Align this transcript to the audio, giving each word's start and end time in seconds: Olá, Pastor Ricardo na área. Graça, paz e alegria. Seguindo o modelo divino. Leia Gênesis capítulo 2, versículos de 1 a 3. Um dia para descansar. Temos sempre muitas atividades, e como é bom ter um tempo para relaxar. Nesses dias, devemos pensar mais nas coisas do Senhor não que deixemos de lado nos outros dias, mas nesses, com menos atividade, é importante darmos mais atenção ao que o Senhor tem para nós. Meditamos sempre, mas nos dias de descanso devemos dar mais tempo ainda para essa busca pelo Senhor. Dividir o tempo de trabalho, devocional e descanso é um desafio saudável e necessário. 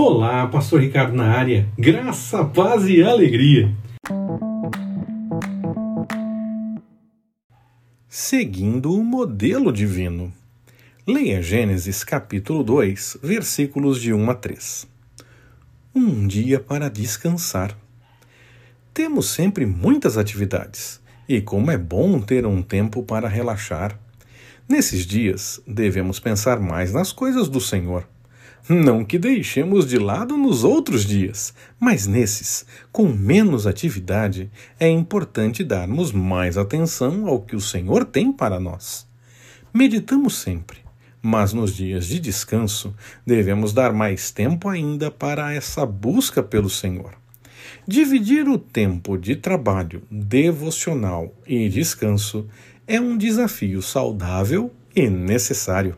Olá, 0.00 0.46
Pastor 0.46 0.80
Ricardo 0.80 1.12
na 1.12 1.24
área. 1.24 1.68
Graça, 1.76 2.44
paz 2.44 2.86
e 2.86 3.02
alegria. 3.02 3.74
Seguindo 8.08 8.94
o 8.94 9.02
modelo 9.02 9.72
divino. 9.72 10.32
Leia 11.04 11.42
Gênesis 11.42 12.04
capítulo 12.04 12.62
2, 12.62 13.18
versículos 13.24 14.00
de 14.00 14.12
1 14.14 14.30
a 14.30 14.34
3. 14.36 14.86
Um 15.92 16.28
dia 16.28 16.60
para 16.60 16.88
descansar. 16.88 17.76
Temos 18.94 19.28
sempre 19.28 19.66
muitas 19.66 20.16
atividades, 20.16 21.00
e 21.28 21.40
como 21.40 21.72
é 21.72 21.76
bom 21.76 22.20
ter 22.20 22.46
um 22.46 22.62
tempo 22.62 23.02
para 23.02 23.26
relaxar. 23.26 23.98
Nesses 24.68 25.04
dias, 25.04 25.60
devemos 25.66 26.20
pensar 26.20 26.60
mais 26.60 26.92
nas 26.92 27.10
coisas 27.10 27.48
do 27.48 27.60
Senhor 27.60 28.06
não 28.68 29.04
que 29.04 29.18
deixemos 29.18 29.86
de 29.86 29.98
lado 29.98 30.36
nos 30.36 30.64
outros 30.64 31.04
dias, 31.04 31.52
mas 31.78 32.06
nesses, 32.06 32.64
com 32.90 33.08
menos 33.08 33.66
atividade, 33.66 34.50
é 34.78 34.88
importante 34.88 35.64
darmos 35.64 36.12
mais 36.12 36.56
atenção 36.56 37.26
ao 37.26 37.40
que 37.40 37.56
o 37.56 37.60
Senhor 37.60 38.04
tem 38.04 38.32
para 38.32 38.58
nós. 38.58 39.06
Meditamos 39.72 40.36
sempre, 40.36 40.78
mas 41.20 41.52
nos 41.52 41.74
dias 41.74 42.06
de 42.06 42.18
descanso 42.18 42.94
devemos 43.26 43.72
dar 43.72 43.92
mais 43.92 44.30
tempo 44.30 44.68
ainda 44.68 45.10
para 45.10 45.52
essa 45.52 45.84
busca 45.84 46.42
pelo 46.42 46.70
Senhor. 46.70 47.12
Dividir 47.86 48.48
o 48.48 48.58
tempo 48.58 49.16
de 49.16 49.36
trabalho, 49.36 50.02
devocional 50.10 51.34
e 51.46 51.68
descanso 51.68 52.46
é 52.86 53.00
um 53.00 53.16
desafio 53.16 53.82
saudável 53.82 54.70
e 54.94 55.08
necessário. 55.08 55.96